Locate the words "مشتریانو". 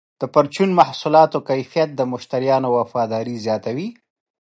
2.11-2.67